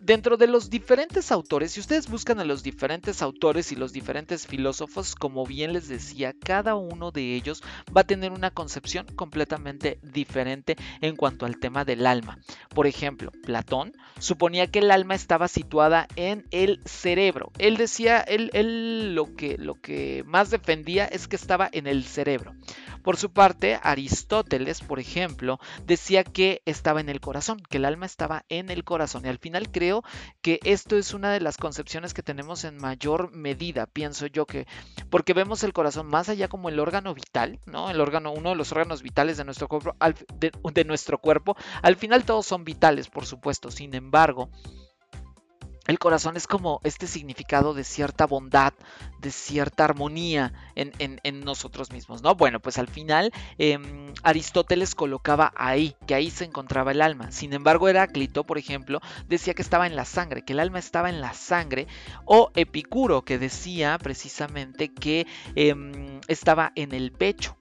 [0.02, 4.46] dentro de los diferentes autores, si ustedes buscan a los diferentes autores y los diferentes
[4.46, 7.62] filósofos, como bien les decía, cada uno de ellos
[7.96, 12.38] va a tener una concepción completamente diferente en cuanto al tema del alma.
[12.74, 17.52] Por ejemplo, Platón suponía que el alma estaba situada en el cerebro.
[17.58, 22.54] Él decía, él, lo, que, lo que más defendía es que estaba en el cerebro.
[23.02, 28.06] Por su parte, Aristóteles, por ejemplo, decía que estaba en el corazón, que el alma
[28.06, 29.24] estaba en el corazón.
[29.24, 30.02] Y al final creo
[30.40, 34.66] que esto es una de las concepciones que tenemos en mayor medida, pienso yo que,
[35.10, 37.90] porque vemos el corazón más allá como el órgano vital, ¿no?
[37.90, 39.96] El órgano, uno de los órganos vitales de nuestro cuerpo,
[40.72, 41.56] de nuestro cuerpo.
[41.82, 43.70] Al final todos son vitales, por supuesto.
[43.70, 44.50] Sin embargo,
[45.88, 48.73] el corazón es como este significado de cierta bondad,
[49.21, 52.37] de cierta armonía en, nosotros mismos, ¿no?
[52.37, 57.33] Bueno, pues al final em, Aristóteles colocaba ahí, que ahí se encontraba el alma.
[57.33, 61.11] Sin embargo, Heráclito, por ejemplo, decía que estaba en la sangre, que el alma estaba
[61.11, 61.88] en la sangre,
[62.27, 67.57] o Epicuro, que decía precisamente que em, estaba en el pecho.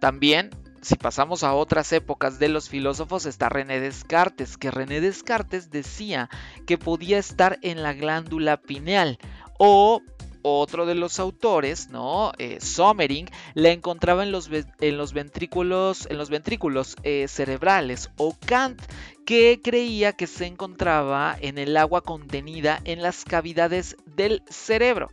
[0.00, 0.50] También
[0.82, 6.28] si pasamos a otras épocas de los filósofos está René Descartes, que René Descartes decía
[6.66, 9.18] que podía estar en la glándula pineal
[9.58, 10.02] o
[10.42, 12.32] otro de los autores, ¿no?
[12.38, 14.48] Eh, Sommering, la encontraba en los,
[14.80, 18.80] en los ventrículos, en los ventrículos eh, cerebrales, o Kant,
[19.26, 25.10] que creía que se encontraba en el agua contenida en las cavidades del cerebro.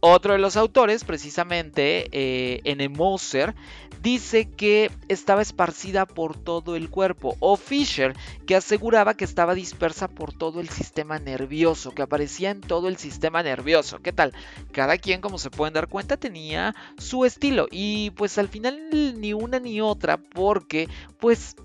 [0.00, 2.88] Otro de los autores, precisamente eh.
[2.88, 3.54] Moser,
[4.00, 8.14] dice que estaba esparcida por todo el cuerpo, o Fisher,
[8.46, 12.96] que aseguraba que estaba dispersa por todo el sistema nervioso, que aparecía en todo el
[12.96, 13.98] sistema nervioso.
[14.00, 14.32] ¿Qué tal?
[14.70, 19.32] Cada quien, como se pueden dar cuenta, tenía su estilo, y pues al final ni
[19.32, 21.56] una ni otra, porque pues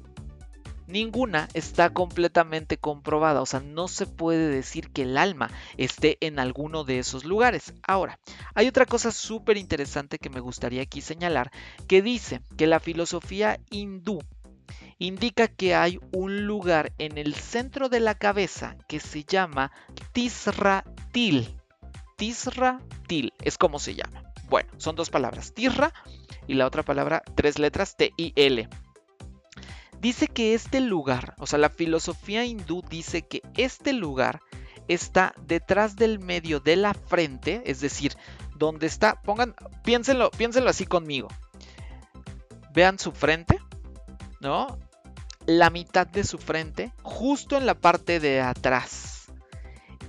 [0.87, 6.39] ninguna está completamente comprobada, o sea, no se puede decir que el alma esté en
[6.39, 7.73] alguno de esos lugares.
[7.87, 8.19] Ahora,
[8.53, 11.51] hay otra cosa súper interesante que me gustaría aquí señalar,
[11.87, 14.19] que dice que la filosofía hindú
[14.99, 19.71] indica que hay un lugar en el centro de la cabeza que se llama
[20.13, 21.55] Tisratil.
[22.17, 24.23] Tisratil es como se llama.
[24.49, 25.93] Bueno, son dos palabras, Tisra
[26.47, 28.69] y la otra palabra, tres letras, T-I-L.
[30.03, 34.41] Dice que este lugar, o sea, la filosofía hindú dice que este lugar
[34.89, 38.17] está detrás del medio de la frente, es decir,
[38.57, 41.29] donde está, pongan, piénsenlo, piénsenlo así conmigo.
[42.73, 43.61] Vean su frente,
[44.41, 44.77] ¿no?
[45.45, 49.31] La mitad de su frente, justo en la parte de atrás.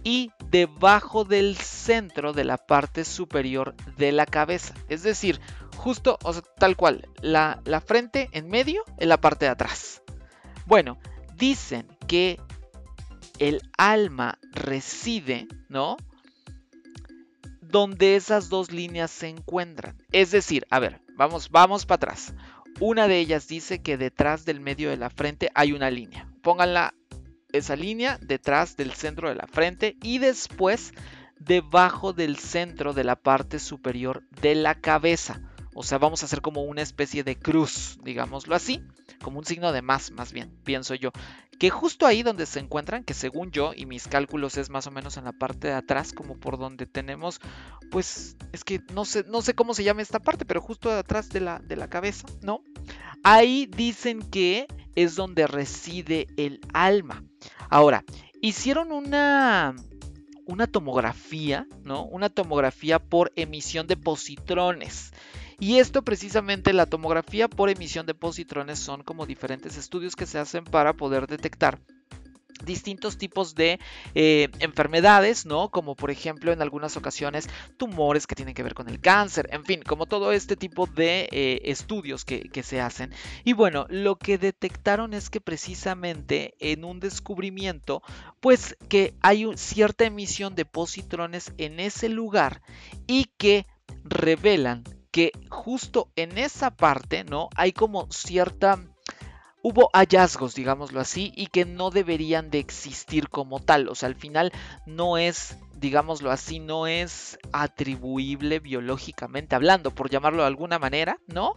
[0.03, 4.75] Y debajo del centro de la parte superior de la cabeza.
[4.89, 5.41] Es decir,
[5.85, 10.03] justo, o sea, tal cual, la, frente en medio en la parte de atrás.
[10.65, 10.99] Bueno,
[11.37, 12.41] dicen que
[13.39, 15.99] el alma reside, ¿no?
[17.61, 20.03] Donde esas dos líneas se encuentran.
[20.11, 22.33] Es decir, a ver, vamos, vamos para atrás.
[22.81, 26.27] Una de ellas dice que detrás del medio de la frente hay una línea.
[26.43, 26.95] Pónganla
[27.53, 30.95] esa línea detrás del centro de la frente y después
[31.39, 35.43] debajo del centro de la parte superior de la cabeza.
[35.75, 38.81] O sea, vamos a hacer como una especie de cruz, digámoslo así,
[39.23, 41.11] como un signo de más, más bien, pienso yo.
[41.59, 44.91] Que justo ahí donde se encuentran, que según yo y mis cálculos es más o
[44.91, 47.41] menos en la parte de atrás, como por donde tenemos,
[47.91, 51.29] pues es que no sé, no sé cómo se llama esta parte, pero justo atrás
[51.29, 52.63] de la, de la cabeza, ¿no?
[53.23, 57.25] Ahí dicen que es donde reside el alma.
[57.69, 58.05] Ahora,
[58.41, 59.75] hicieron una,
[60.47, 62.05] una tomografía, ¿no?
[62.05, 65.13] Una tomografía por emisión de positrones.
[65.59, 70.39] Y esto precisamente la tomografía por emisión de positrones son como diferentes estudios que se
[70.39, 71.79] hacen para poder detectar
[72.65, 73.79] distintos tipos de
[74.15, 75.71] eh, enfermedades, ¿no?
[75.71, 79.65] Como por ejemplo en algunas ocasiones tumores que tienen que ver con el cáncer, en
[79.65, 83.13] fin, como todo este tipo de eh, estudios que, que, se hacen.
[83.45, 88.03] Y bueno, lo que detectaron es que precisamente en un descubrimiento,
[88.41, 92.63] pues que hay cierta emisión de positrones en ese lugar
[93.07, 93.67] y que
[94.05, 94.85] revelan
[95.15, 97.49] que justo en esa parte, ¿no?
[97.55, 98.81] Hay como cierta...
[99.63, 103.89] Hubo hallazgos, digámoslo así, y que no deberían de existir como tal.
[103.89, 104.53] O sea, al final
[104.87, 111.55] no es, digámoslo así, no es atribuible biológicamente hablando, por llamarlo de alguna manera, ¿no?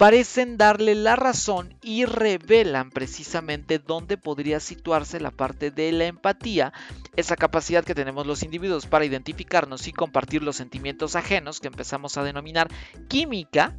[0.00, 6.72] Parecen darle la razón y revelan precisamente dónde podría situarse la parte de la empatía,
[7.16, 12.16] esa capacidad que tenemos los individuos para identificarnos y compartir los sentimientos ajenos que empezamos
[12.16, 12.70] a denominar
[13.08, 13.76] química,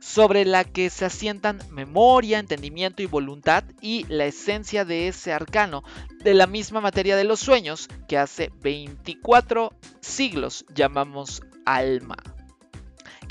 [0.00, 5.84] sobre la que se asientan memoria, entendimiento y voluntad y la esencia de ese arcano,
[6.24, 12.16] de la misma materia de los sueños que hace 24 siglos llamamos alma.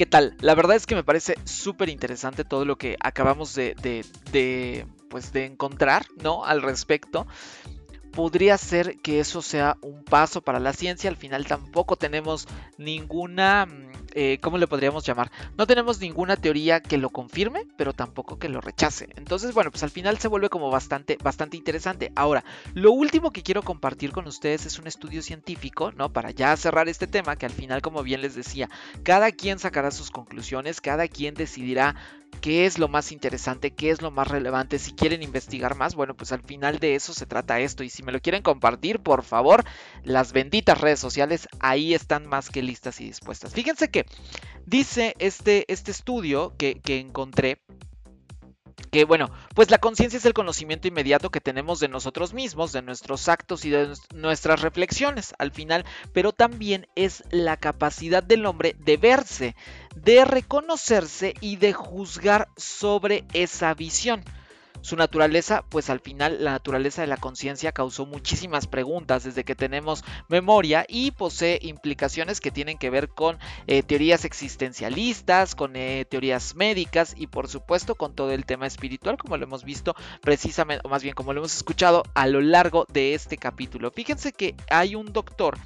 [0.02, 0.36] ¿Qué tal?
[0.40, 3.76] La verdad es que me parece súper interesante todo lo que acabamos de,
[4.32, 6.44] de, pues de encontrar, ¿no?
[6.44, 7.28] Al respecto
[8.12, 11.08] podría ser que eso sea un paso para la ciencia.
[11.08, 12.48] Al final tampoco tenemos
[12.80, 15.32] ninguna, mm, eh, ¿cómo le podríamos llamar?
[15.58, 19.10] No tenemos ninguna teoría que lo confirme, pero tampoco que lo rechace.
[19.16, 22.12] Entonces, bueno, pues al final se vuelve como bastante, bastante interesante.
[22.16, 22.44] Ahora,
[22.74, 26.12] lo último que quiero compartir con ustedes es un estudio científico, ¿no?
[26.12, 28.70] Para ya cerrar este tema, que al final, como bien les decía,
[29.04, 31.96] cada quien sacará sus conclusiones, cada quien decidirá
[32.40, 34.80] qué es lo más interesante, qué es lo más relevante.
[34.80, 37.84] Si quieren investigar más, bueno, pues al final de eso se trata esto.
[37.84, 39.64] Y si me lo quieren compartir, por favor,
[40.04, 43.54] las benditas redes sociales ahí están más que listas y dispuestas.
[43.54, 44.01] Fíjense que
[44.66, 47.62] dice este, este estudio que, que encontré
[48.92, 52.82] que bueno, pues la conciencia es el conocimiento inmediato que tenemos de nosotros mismos, de
[52.82, 58.76] nuestros actos y de nuestras reflexiones al final, pero también es la capacidad del hombre
[58.80, 59.56] de verse,
[59.96, 64.24] de reconocerse y de juzgar sobre esa visión.
[64.82, 69.56] Su naturaleza, pues al final la naturaleza de la conciencia causó muchísimas preguntas desde que
[69.56, 76.06] tenemos memoria y posee implicaciones que tienen que ver con eh, teorías existencialistas, con eh,
[76.10, 80.82] teorías médicas y por supuesto con todo el tema espiritual como lo hemos visto precisamente,
[80.86, 83.92] o más bien como lo hemos escuchado a lo largo de este capítulo.
[83.92, 85.58] Fíjense que hay un doctor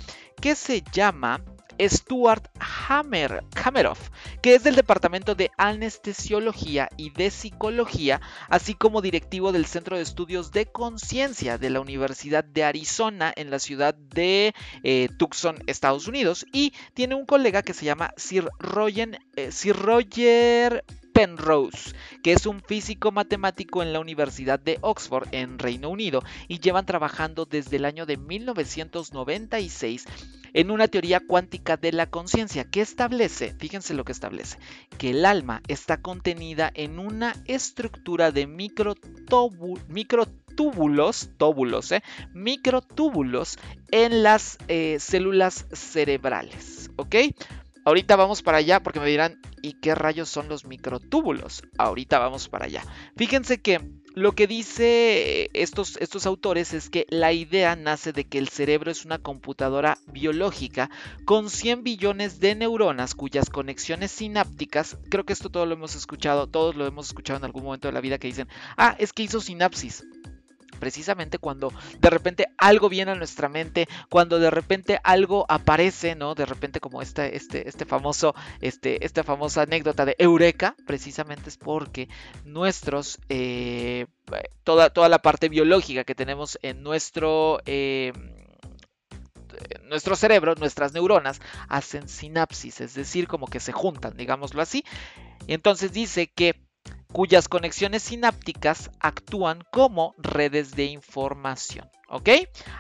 [0.42, 1.42] que se llama
[1.80, 4.10] Stuart Hammer, Hammeroff,
[4.42, 10.04] que es del Departamento de Anestesiología y de Psicología, así como directivo del Centro de
[10.04, 16.08] Estudios de Conciencia de la Universidad de Arizona en la ciudad de eh, Tucson, Estados
[16.08, 20.84] Unidos, y tiene un colega que se llama Sir Roger, eh, Sir Roger
[21.16, 26.60] Penrose, que es un físico matemático en la Universidad de Oxford en Reino Unido y
[26.60, 30.08] llevan trabajando desde el año de 1996
[30.52, 34.58] en una teoría cuántica de la conciencia que establece, fíjense lo que establece,
[34.98, 43.58] que el alma está contenida en una estructura de microtúbulos, tóbulos, eh, microtúbulos
[43.90, 47.16] en las eh, células cerebrales, ¿ok?
[47.86, 51.62] Ahorita vamos para allá porque me dirán, ¿y qué rayos son los microtúbulos?
[51.78, 52.84] Ahorita vamos para allá.
[53.16, 53.80] Fíjense que
[54.16, 58.90] lo que dice estos, estos autores es que la idea nace de que el cerebro
[58.90, 60.90] es una computadora biológica
[61.26, 66.48] con 100 billones de neuronas cuyas conexiones sinápticas, creo que esto todo lo hemos escuchado,
[66.48, 69.22] todos lo hemos escuchado en algún momento de la vida que dicen, ah, es que
[69.22, 70.06] hizo sinapsis
[70.80, 76.36] precisamente cuando de repente algo viene a nuestra mente, cuando de repente algo aparece, ¿no?
[76.36, 81.58] De repente como este, este, este famoso, este, esta famosa anécdota de Eureka, precisamente es
[81.58, 82.10] porque
[82.44, 84.08] nuestros, eh,
[84.64, 87.60] toda, toda la parte biológica que tenemos en nuestro...
[87.66, 88.14] Eh,
[89.84, 94.84] nuestro cerebro, nuestras neuronas, hacen sinapsis, es decir, como que se juntan, digámoslo así.
[95.48, 96.65] Entonces dice que
[97.16, 101.90] cuyas conexiones sinápticas actúan como redes de información.
[102.10, 102.30] ¿Ok?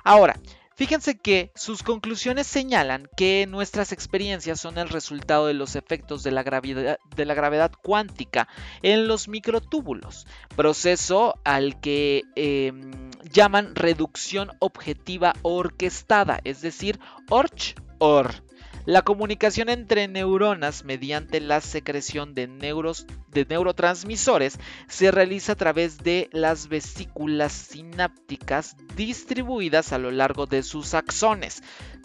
[0.03, 0.35] Ahora,
[0.77, 6.31] Fíjense que sus conclusiones señalan que nuestras experiencias son el resultado de los efectos de
[6.31, 8.49] la gravedad, cuántica
[8.81, 18.44] en los microtúbulos, proceso al que em, llaman reducción objetiva orquestada, es decir, ORCH-OR.
[18.85, 26.67] La comunicación entre neuronas mediante la secreción de, neurotransmisores se realiza a través de las
[26.67, 31.63] vesículas sinápticas distribuidas a lo largo de sus axones.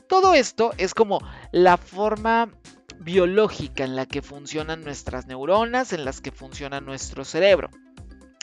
[0.09, 1.21] Todo esto es como
[1.53, 2.49] la forma
[2.99, 7.69] biológica en la que funcionan nuestras neuronas, en las que funciona nuestro cerebro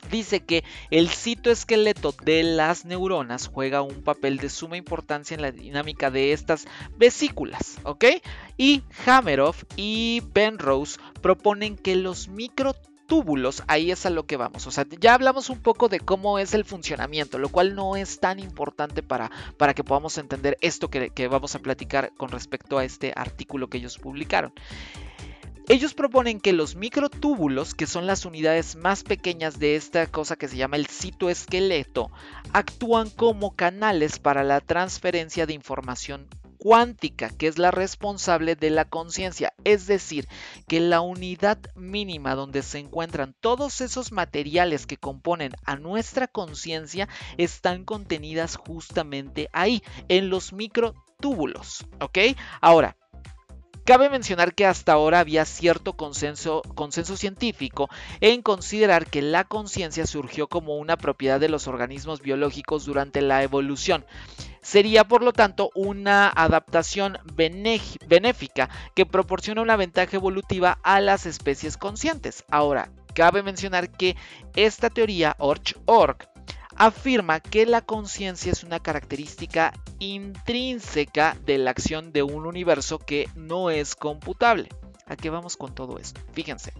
[0.09, 5.51] dice que el citoesqueleto de las neuronas juega un papel de suma importancia en la
[5.51, 6.67] dinámica de estas
[6.97, 8.05] vesículas, ¿ok?
[8.57, 14.67] Y Hameroff y Penrose proponen que los microtúbulos, ahí es a lo que vamos.
[14.67, 18.19] O sea, ya hablamos un poco de cómo es el funcionamiento, lo cual no es
[18.19, 22.77] tan importante para, para que podamos entender esto que, que vamos a platicar con respecto
[22.77, 24.53] a este artículo que ellos publicaron.
[25.69, 30.47] Ellos proponen que los microtúbulos, que son las unidades más pequeñas de esta cosa que
[30.47, 32.09] se llama el citoesqueleto,
[32.53, 38.85] actúan como canales para la transferencia de información cuántica, que es la responsable de la
[38.85, 39.53] conciencia.
[39.65, 40.29] Es decir,
[40.69, 47.09] que la unidad mínima donde se encuentran todos esos materiales que componen a nuestra conciencia
[47.37, 51.85] están contenidas justamente ahí, en los microtúbulos.
[51.99, 52.19] ¿Ok?
[52.61, 52.95] Ahora,
[53.87, 56.61] Cabe mencionar que hasta ahora había cierto consenso,
[57.15, 57.87] científico
[58.19, 63.43] en considerar que la conciencia surgió como una propiedad de los organismos biológicos durante la
[63.43, 64.05] evolución.
[64.61, 71.77] Sería por lo tanto una adaptación benéfica que proporciona una ventaja evolutiva a las especies
[71.77, 72.43] conscientes.
[72.51, 74.17] Ahora, cabe mencionar que
[74.57, 76.27] esta teoría Orch-Org
[76.77, 83.29] afirma que la conciencia es una característica intrínseca de la acción de un universo que
[83.35, 84.69] no es computable.
[85.07, 86.21] ¿A qué vamos con todo esto?
[86.33, 86.73] Fíjense.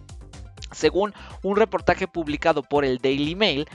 [0.70, 3.66] Según un reportaje publicado por el Daily Mail,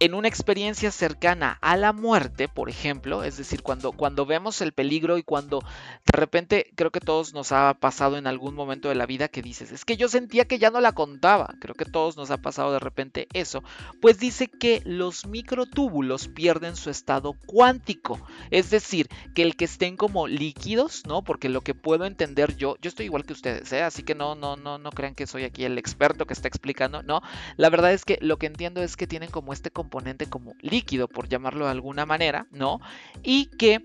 [0.00, 4.72] en una experiencia cercana a la muerte, por ejemplo, es decir, cuando, cuando vemos el
[4.72, 8.94] peligro y cuando de repente creo que todos nos ha pasado en algún momento de
[8.94, 11.84] la vida que dices, es que yo sentía que ya no la contaba, creo que
[11.84, 13.64] todos nos ha pasado de repente eso,
[14.00, 19.96] pues dice que los microtúbulos pierden su estado cuántico, es decir, que el que estén
[19.96, 21.22] como líquidos, ¿no?
[21.22, 23.82] Porque lo que puedo entender yo, yo estoy igual que ustedes, ¿eh?
[23.82, 27.02] así que no, no, no, no crean que soy aquí el experto que está explicando,
[27.02, 27.20] no,
[27.56, 31.08] la verdad es que lo que entiendo es que tienen como este componente como líquido,
[31.08, 32.78] por llamarlo de alguna manera, ¿no?
[33.22, 33.82] Y que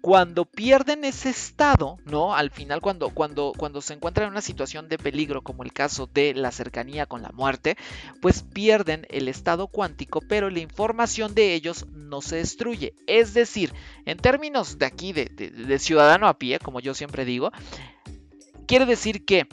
[0.00, 2.34] cuando pierden ese estado, ¿no?
[2.34, 6.06] Al final, cuando, cuando, cuando se encuentran en una situación de peligro, como el caso
[6.12, 7.76] de la cercanía con la muerte,
[8.22, 12.94] pues pierden el estado cuántico, pero la información de ellos no se destruye.
[13.06, 13.72] Es decir,
[14.06, 17.50] en términos de aquí, de, de ciudadano a pie, como yo siempre digo,
[18.66, 19.46] quiere decir que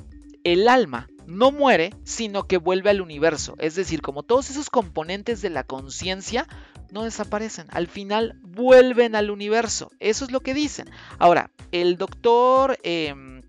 [0.44, 3.56] el alma no muere, sino que vuelve al universo.
[3.60, 6.48] Es decir, como todos esos componentes de la conciencia
[6.92, 9.92] no desaparecen, al final vuelven al universo.
[10.00, 10.90] Eso es lo que dicen.
[11.18, 12.78] Ahora, el doctor...
[12.84, 13.41] Em,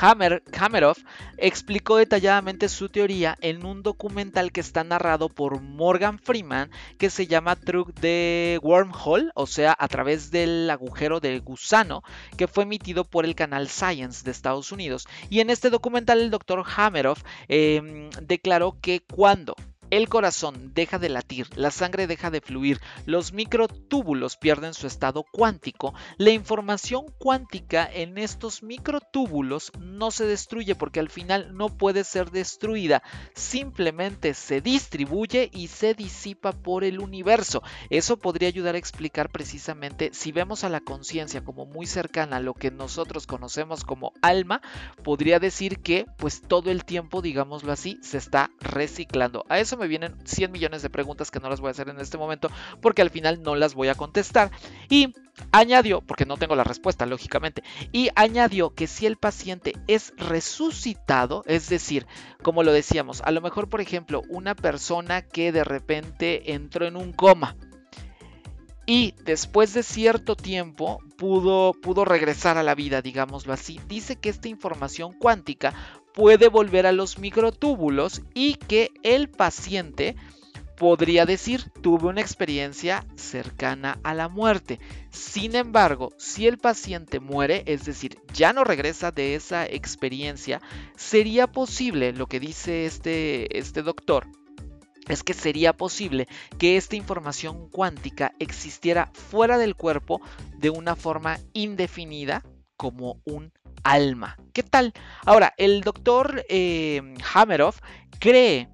[0.00, 0.98] Hammer, Hammeroff
[1.36, 7.26] explicó detalladamente su teoría en un documental que está narrado por Morgan Freeman que se
[7.26, 12.02] llama Truck de Wormhole, o sea, a través del agujero de gusano,
[12.36, 15.06] que fue emitido por el canal Science de Estados Unidos.
[15.30, 19.54] Y en este documental el doctor Hammeroff em, declaró que cuando
[19.96, 25.22] el corazón deja de latir, la sangre deja de fluir, los microtúbulos pierden su estado
[25.22, 32.02] cuántico, la información cuántica en estos microtúbulos no se destruye porque al final no puede
[32.02, 33.04] ser destruida,
[33.36, 37.62] simplemente se distribuye y se disipa por el universo.
[37.88, 42.40] Eso podría ayudar a explicar precisamente si vemos a la conciencia como muy cercana a
[42.40, 44.60] lo que nosotros conocemos como alma,
[45.04, 49.44] podría decir que pues todo el tiempo, digámoslo así, se está reciclando.
[49.48, 52.00] A eso me vienen 100 millones de preguntas que no las voy a hacer en
[52.00, 54.50] este momento porque al final no las voy a contestar.
[54.88, 55.14] Y
[55.52, 61.42] añadió, porque no tengo la respuesta, lógicamente, y añadió que si el paciente es resucitado,
[61.46, 62.06] es decir,
[62.42, 66.96] como lo decíamos, a lo mejor, por ejemplo, una persona que de repente entró en
[66.96, 67.56] un coma,
[68.86, 73.80] y después de cierto tiempo pudo, pudo regresar a la vida, digámoslo así.
[73.88, 75.72] Dice que esta información cuántica
[76.14, 80.16] puede volver a los microtúbulos y que el paciente
[80.76, 84.80] podría decir tuve una experiencia cercana a la muerte.
[85.10, 90.60] Sin embargo, si el paciente muere, es decir, ya no regresa de esa experiencia,
[90.96, 94.26] sería posible, lo que dice este, este doctor,
[95.08, 96.28] es que sería posible
[96.58, 100.20] que esta información cuántica existiera fuera del cuerpo
[100.56, 102.42] de una forma indefinida
[102.76, 103.52] como un
[103.84, 104.36] alma.
[104.52, 104.92] ¿Qué tal?
[105.24, 107.80] Ahora, el doctor eh, Hameroff
[108.18, 108.68] cree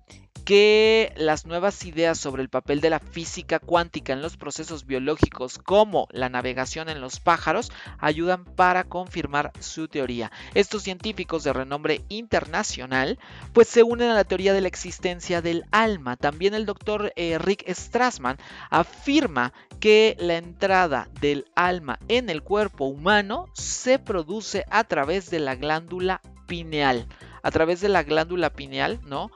[0.51, 5.59] que las nuevas ideas sobre el papel de la física cuántica en los procesos biológicos
[5.59, 7.71] como la navegación en los pájaros
[8.01, 10.33] ayudan para confirmar su teoría.
[10.55, 13.21] Estos científicos de renombre internacional
[13.53, 16.17] pues se unen a la teoría de la existencia del alma.
[16.17, 18.37] También el doctor eh, Rick Strassman
[18.71, 25.39] afirma que la entrada del alma en el cuerpo humano se produce a través de
[25.39, 27.07] la glándula pineal.
[27.45, 29.31] A través de la glándula pineal, ¿no?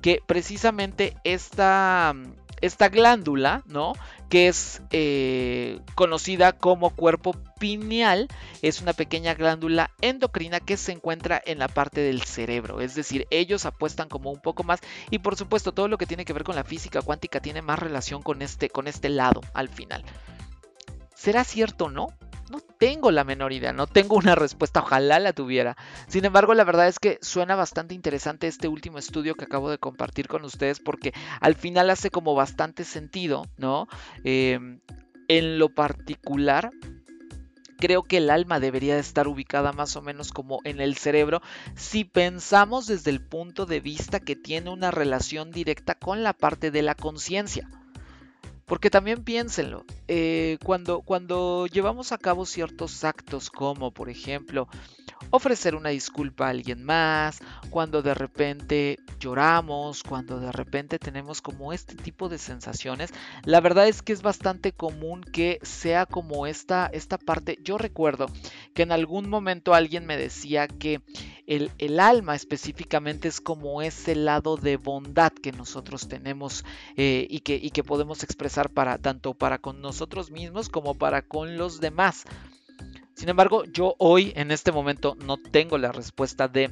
[0.00, 2.14] Que precisamente esta,
[2.60, 3.92] esta glándula, ¿no?
[4.28, 8.28] Que es eh, conocida como cuerpo pineal,
[8.62, 12.80] es una pequeña glándula endocrina que se encuentra en la parte del cerebro.
[12.80, 14.80] Es decir, ellos apuestan como un poco más
[15.10, 17.78] y por supuesto todo lo que tiene que ver con la física cuántica tiene más
[17.78, 20.04] relación con este, con este lado al final.
[21.14, 22.08] ¿Será cierto o no?
[22.80, 25.76] Tengo la menor idea, no tengo una respuesta, ojalá la tuviera.
[26.08, 29.76] Sin embargo, la verdad es que suena bastante interesante este último estudio que acabo de
[29.76, 31.12] compartir con ustedes porque
[31.42, 33.86] al final hace como bastante sentido, ¿no?
[34.24, 34.80] Em,
[35.28, 36.70] en lo particular,
[37.76, 41.42] creo que el alma debería estar ubicada más o menos como en el cerebro
[41.76, 46.70] si pensamos desde el punto de vista que tiene una relación directa con la parte
[46.70, 47.68] de la conciencia.
[48.70, 54.68] Porque también piénsenlo, eh, cuando, cuando llevamos a cabo ciertos actos como por ejemplo
[55.30, 57.40] ofrecer una disculpa a alguien más,
[57.70, 63.10] cuando de repente lloramos, cuando de repente tenemos como este tipo de sensaciones,
[63.44, 67.58] la verdad es que es bastante común que sea como esta, esta parte.
[67.62, 68.26] Yo recuerdo
[68.74, 71.00] que en algún momento alguien me decía que
[71.46, 76.64] el, el alma específicamente es como ese lado de bondad que nosotros tenemos
[76.96, 81.22] eh, y, que, y que podemos expresar para tanto para con nosotros mismos como para
[81.22, 82.26] con los demás.
[83.14, 86.70] Sin embargo, yo hoy en este momento no tengo la respuesta de...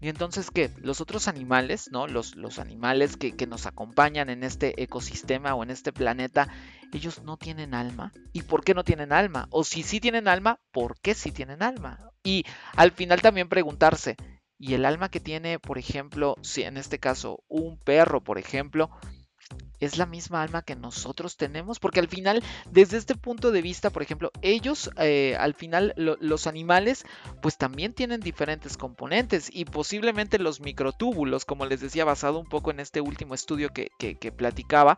[0.00, 0.70] Y entonces, ¿qué?
[0.82, 2.06] Los otros animales, ¿no?
[2.06, 6.48] Los, los animales que, que, nos acompañan en este ecosistema o en este planeta,
[6.92, 8.12] ellos no tienen alma.
[8.34, 9.46] ¿Y por qué no tienen alma?
[9.50, 12.10] O si sí tienen alma, ¿por qué sí tienen alma?
[12.22, 12.44] Y
[12.76, 14.16] al final también preguntarse,
[14.58, 18.90] ¿y el alma que tiene, por ejemplo, si en este caso un perro, por ejemplo,
[19.84, 23.90] es la misma alma que nosotros tenemos, porque al final, desde este punto de vista,
[23.90, 27.04] por ejemplo, ellos, eh, al final, los animales,
[27.42, 32.70] pues también tienen diferentes componentes y posiblemente los microtúbulos, como les decía, basado un poco
[32.70, 33.90] en este último estudio que,
[34.36, 34.96] platicaba,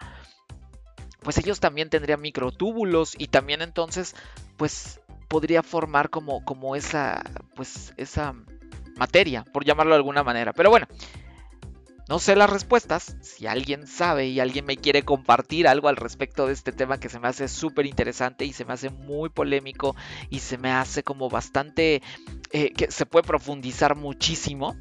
[1.21, 4.15] pues ellos también tendrían microtúbulos y también entonces,
[4.57, 7.23] pues podría formar como, como esa,
[7.55, 8.35] pues esa
[8.97, 10.53] materia, por llamarlo de alguna manera.
[10.53, 10.87] Pero bueno,
[12.09, 13.17] no sé las respuestas.
[13.21, 17.09] Si alguien sabe y alguien me quiere compartir algo al respecto de este tema que
[17.09, 19.97] se me hace súper interesante y se me hace muy polémico
[20.31, 22.03] y se me hace como bastante...
[22.53, 24.77] Eh, que se puede profundizar muchísimo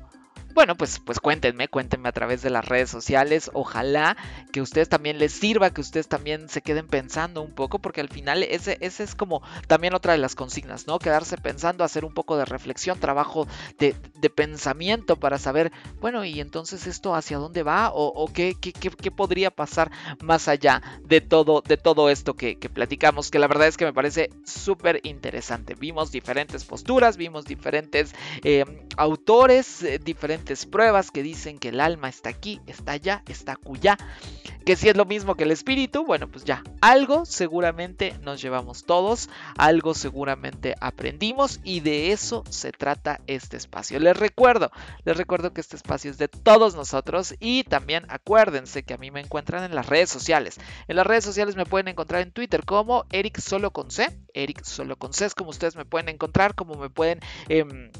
[0.55, 3.51] bueno, pues, pues cuéntenme, cuéntenme a través de las redes sociales.
[3.53, 4.15] Ojalá
[4.53, 7.99] que a ustedes también les sirva, que ustedes también se queden pensando un poco, porque
[7.99, 10.97] al final ese, ese es como también otra de las consignas, ¿no?
[10.97, 13.47] Quedarse pensando, hacer un poco de reflexión, trabajo
[13.77, 13.95] de,
[14.33, 19.91] pensamiento para saber, bueno, y entonces esto hacia dónde va o, qué, qué, podría pasar
[20.23, 23.93] más allá de todo, de todo esto que, platicamos, que la verdad es que me
[23.93, 25.75] parece súper interesante.
[25.75, 28.65] Vimos diferentes posturas, vimos diferentes eh,
[28.97, 33.97] autores, eh, diferentes pruebas que dicen que el alma está aquí, está allá, está acullá,
[34.65, 38.85] que si es lo mismo que el espíritu, bueno, pues ya, algo seguramente nos llevamos
[38.85, 43.99] todos, algo seguramente aprendimos y de eso se trata este espacio.
[43.99, 44.71] Les recuerdo,
[45.03, 49.11] les recuerdo que este espacio es de todos nosotros y también acuérdense que a mí
[49.11, 50.59] me encuentran en las redes sociales.
[50.87, 54.63] En las redes sociales me pueden encontrar en Twitter como Eric Solo con C, Eric
[54.63, 57.19] Solo con C es como ustedes me pueden encontrar, como me pueden...
[57.49, 57.91] Eh,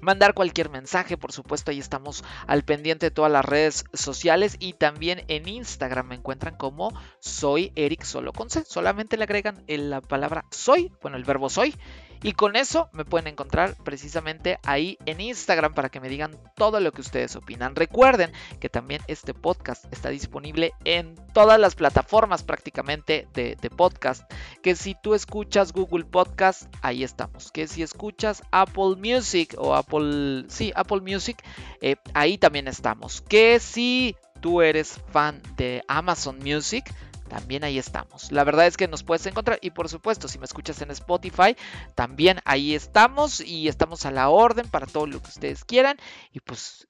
[0.00, 4.74] mandar cualquier mensaje, por supuesto ahí estamos al pendiente de todas las redes sociales y
[4.74, 10.44] también en Instagram me encuentran como soy Eric Solo con solamente le agregan la palabra
[10.50, 11.74] soy, bueno el verbo soy
[12.22, 16.80] y con eso me pueden encontrar precisamente ahí en Instagram para que me digan todo
[16.80, 17.76] lo que ustedes opinan.
[17.76, 24.30] Recuerden que también este podcast está disponible en todas las plataformas prácticamente de, podcast.
[24.62, 27.50] Que si tú escuchas Google Podcast, ahí estamos.
[27.50, 31.42] Que si escuchas Apple Music o Apple, sí, Apple Music,
[31.80, 33.20] eh, ahí también estamos.
[33.20, 36.84] Que si tú eres fan de Amazon Music,
[37.28, 38.32] también ahí estamos.
[38.32, 41.56] La verdad es que nos puedes encontrar y por supuesto si me escuchas en Spotify,
[41.94, 45.96] también ahí estamos y estamos a la orden para todo lo que ustedes quieran
[46.32, 46.86] y pues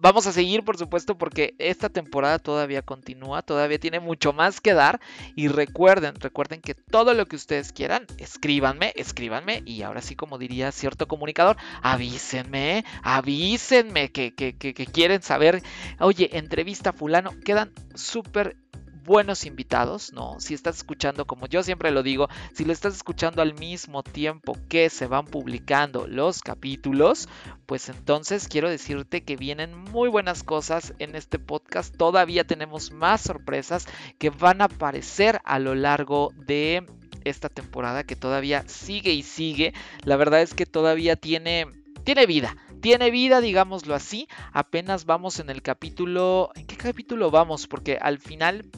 [0.00, 4.72] Vamos a seguir, por supuesto, porque esta temporada todavía continúa, todavía tiene mucho más que
[4.72, 5.00] dar.
[5.34, 9.64] Y recuerden, recuerden que todo lo que ustedes quieran, escríbanme, escríbanme.
[9.66, 14.54] Y ahora sí, como diría cierto comunicador, avísenme, avísenme que, que,
[14.86, 15.64] quieren saber.
[15.98, 18.56] Oye, entrevista fulano, quedan súper
[19.08, 20.38] buenos invitados, ¿no?
[20.38, 24.54] Si estás escuchando, como yo siempre lo digo, si lo estás escuchando al mismo tiempo
[24.68, 27.26] que se van publicando los capítulos,
[27.64, 31.96] pues entonces quiero decirte que vienen muy buenas cosas en este podcast.
[31.96, 33.86] Todavía tenemos más sorpresas
[34.18, 36.84] que van a aparecer a lo largo de
[37.24, 39.72] esta temporada que todavía sigue y sigue.
[40.04, 41.66] La verdad es que todavía tiene,
[42.04, 44.28] tiene vida tiene vida, digámoslo así.
[44.52, 46.52] Apenas vamos en el capítulo.
[46.54, 47.66] ¿En qué capítulo vamos?
[47.66, 48.70] Porque al final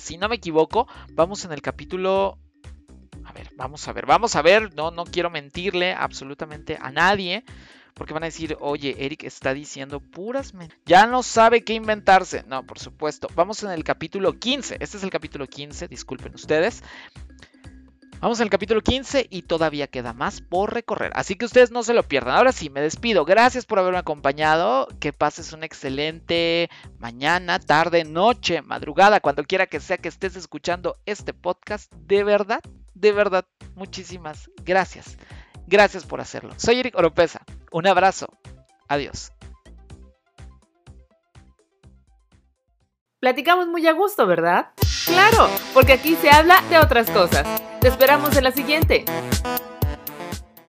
[0.00, 2.38] si no me equivoco, vamos en el capítulo...
[3.24, 7.44] A ver, vamos a ver, vamos a ver, no, no quiero mentirle absolutamente a nadie.
[7.94, 10.82] Porque van a decir, oye, Eric está diciendo puras mentiras.
[10.86, 12.44] Ya no sabe qué inventarse.
[12.48, 13.28] No, por supuesto.
[13.34, 14.78] Vamos en el capítulo 15.
[14.80, 16.82] Este es el capítulo 15, disculpen ustedes.
[18.20, 21.10] Vamos al capítulo 15 y todavía queda más por recorrer.
[21.14, 22.36] Así que ustedes no se lo pierdan.
[22.36, 23.24] Ahora sí, me despido.
[23.24, 24.88] Gracias por haberme acompañado.
[25.00, 26.68] Que pases una excelente
[26.98, 31.90] mañana, tarde, noche, madrugada, cuando quiera que sea que estés escuchando este podcast.
[31.94, 32.60] De verdad,
[32.92, 35.16] de verdad, muchísimas gracias.
[35.66, 36.52] Gracias por hacerlo.
[36.58, 37.40] Soy Eric Oropesa.
[37.72, 38.26] Un abrazo.
[38.86, 39.32] Adiós.
[43.18, 44.72] Platicamos muy a gusto, ¿verdad?
[45.06, 47.46] Claro, porque aquí se habla de otras cosas.
[47.80, 49.04] Te esperamos en la siguiente.